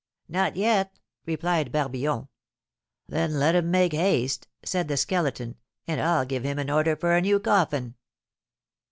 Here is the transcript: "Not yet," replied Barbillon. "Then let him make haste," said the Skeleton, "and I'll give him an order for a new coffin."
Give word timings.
"Not 0.27 0.55
yet," 0.55 0.99
replied 1.27 1.71
Barbillon. 1.71 2.27
"Then 3.07 3.37
let 3.37 3.53
him 3.53 3.69
make 3.69 3.93
haste," 3.93 4.47
said 4.63 4.87
the 4.87 4.97
Skeleton, 4.97 5.57
"and 5.87 6.01
I'll 6.01 6.25
give 6.25 6.43
him 6.43 6.57
an 6.57 6.71
order 6.71 6.95
for 6.95 7.15
a 7.15 7.21
new 7.21 7.39
coffin." 7.39 7.93